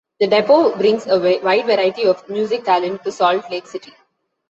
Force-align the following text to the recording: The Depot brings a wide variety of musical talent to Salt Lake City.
The 0.19 0.25
Depot 0.25 0.75
brings 0.77 1.05
a 1.05 1.19
wide 1.19 1.67
variety 1.67 2.07
of 2.07 2.27
musical 2.27 2.65
talent 2.65 3.03
to 3.03 3.11
Salt 3.11 3.43
Lake 3.51 3.67
City. 3.67 3.93